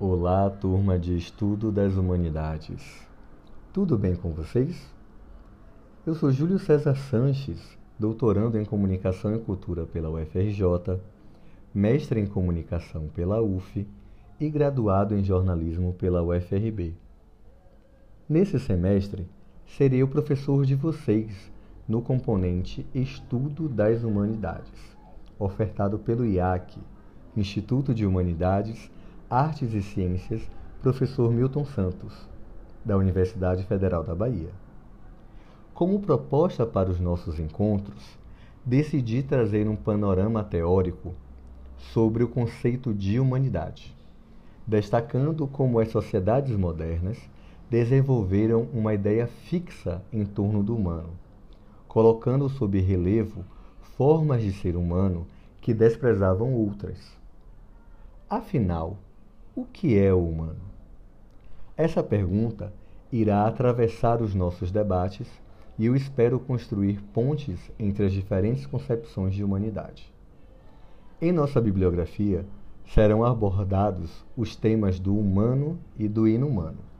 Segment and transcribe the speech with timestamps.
[0.00, 3.06] Olá, turma de estudo das humanidades.
[3.72, 4.92] Tudo bem com vocês?
[6.04, 11.00] Eu sou Júlio César Sanches, doutorando em Comunicação e Cultura pela UFRJ,
[11.72, 13.86] mestre em Comunicação pela UF
[14.40, 16.96] e graduado em Jornalismo pela UFRB.
[18.28, 19.28] Nesse semestre,
[19.64, 21.52] serei o professor de vocês
[21.86, 24.98] no componente Estudo das Humanidades,
[25.38, 26.80] ofertado pelo IAC,
[27.36, 28.90] Instituto de Humanidades,
[29.36, 30.48] Artes e Ciências,
[30.80, 32.14] professor Milton Santos,
[32.84, 34.52] da Universidade Federal da Bahia.
[35.74, 38.16] Como proposta para os nossos encontros,
[38.64, 41.14] decidi trazer um panorama teórico
[41.76, 43.92] sobre o conceito de humanidade,
[44.64, 47.18] destacando como as sociedades modernas
[47.68, 51.10] desenvolveram uma ideia fixa em torno do humano,
[51.88, 53.44] colocando sob relevo
[53.96, 55.26] formas de ser humano
[55.60, 57.18] que desprezavam outras.
[58.30, 58.96] Afinal,
[59.54, 60.60] o que é o humano?
[61.76, 62.72] Essa pergunta
[63.12, 65.28] irá atravessar os nossos debates
[65.78, 70.12] e eu espero construir pontes entre as diferentes concepções de humanidade.
[71.20, 72.44] Em nossa bibliografia
[72.86, 76.94] serão abordados os temas do humano e do inumano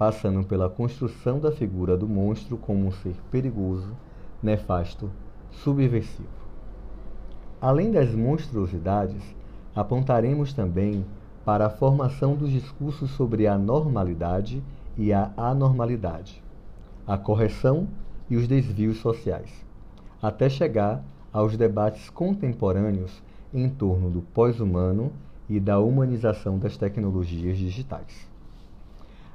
[0.00, 3.94] passando pela construção da figura do monstro como um ser perigoso,
[4.42, 5.10] nefasto,
[5.50, 6.26] subversivo.
[7.60, 9.22] Além das monstruosidades,
[9.76, 11.04] apontaremos também
[11.44, 14.62] para a formação dos discursos sobre a normalidade
[14.96, 16.42] e a anormalidade,
[17.06, 17.88] a correção
[18.28, 19.50] e os desvios sociais,
[20.22, 25.12] até chegar aos debates contemporâneos em torno do pós-humano
[25.48, 28.28] e da humanização das tecnologias digitais.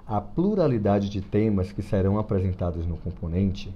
[0.07, 3.73] A pluralidade de temas que serão apresentados no componente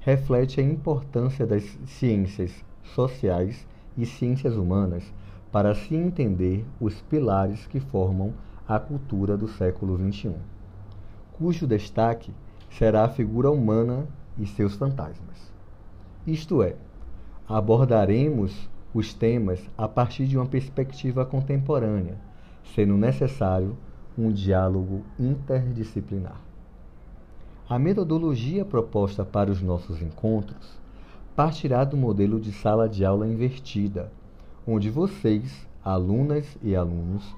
[0.00, 5.04] reflete a importância das ciências sociais e ciências humanas
[5.52, 8.32] para se entender os pilares que formam
[8.68, 10.34] a cultura do século XXI,
[11.32, 12.32] cujo destaque
[12.70, 14.06] será a figura humana
[14.38, 15.52] e seus fantasmas.
[16.26, 16.76] Isto é,
[17.48, 22.18] abordaremos os temas a partir de uma perspectiva contemporânea,
[22.74, 23.76] sendo necessário
[24.18, 26.40] um diálogo interdisciplinar.
[27.68, 30.78] A metodologia proposta para os nossos encontros
[31.34, 34.10] partirá do modelo de sala de aula invertida,
[34.66, 37.34] onde vocês, alunas e alunos,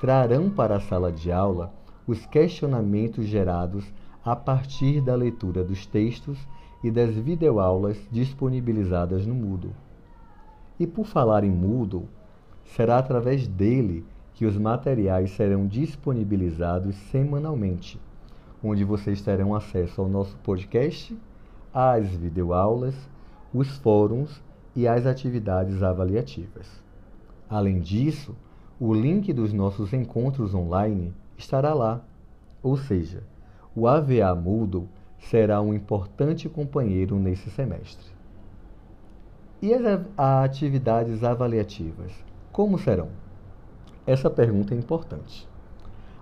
[0.00, 1.72] trarão para a sala de aula
[2.06, 3.84] os questionamentos gerados
[4.24, 6.38] a partir da leitura dos textos
[6.82, 9.72] e das videoaulas disponibilizadas no Moodle.
[10.78, 12.08] E por falar em Moodle,
[12.64, 14.04] será através dele
[14.34, 18.00] que os materiais serão disponibilizados semanalmente,
[18.62, 21.16] onde vocês terão acesso ao nosso podcast,
[21.72, 22.94] às videoaulas,
[23.54, 24.42] os fóruns
[24.74, 26.82] e às atividades avaliativas.
[27.48, 28.34] Além disso,
[28.80, 32.00] o link dos nossos encontros online estará lá,
[32.62, 33.22] ou seja,
[33.74, 34.88] o AVA Moodle
[35.18, 38.10] será um importante companheiro nesse semestre.
[39.60, 42.12] E as atividades avaliativas,
[42.50, 43.08] como serão?
[44.06, 45.48] Essa pergunta é importante.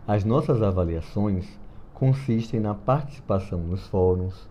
[0.06, 1.46] As nossas avaliações
[1.94, 4.48] consistem na participação nos fóruns,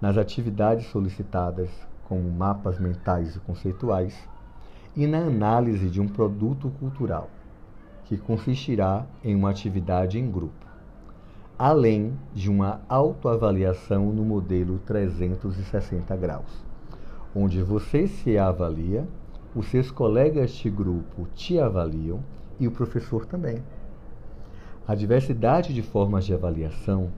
[0.00, 1.68] nas atividades solicitadas,
[2.12, 4.14] como mapas mentais e conceituais,
[4.94, 7.30] e na análise de um produto cultural,
[8.04, 10.66] que consistirá em uma atividade em grupo,
[11.58, 16.62] além de uma autoavaliação no modelo 360 graus,
[17.34, 19.08] onde você se avalia,
[19.56, 22.20] os seus colegas de grupo te avaliam
[22.60, 23.62] e o professor também.
[24.86, 27.08] A diversidade de formas de avaliação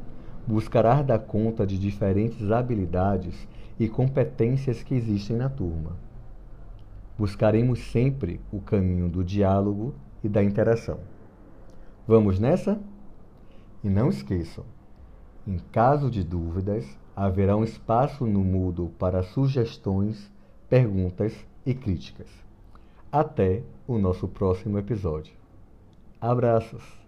[0.46, 3.34] buscará dar conta de diferentes habilidades
[3.78, 5.96] e competências que existem na turma.
[7.18, 10.98] Buscaremos sempre o caminho do diálogo e da interação.
[12.06, 12.80] Vamos nessa?
[13.82, 14.64] E não esqueçam,
[15.46, 20.32] em caso de dúvidas, haverá um espaço no Moodle para sugestões,
[20.70, 21.34] perguntas
[21.66, 22.28] e críticas.
[23.12, 25.34] Até o nosso próximo episódio.
[26.20, 27.03] Abraços!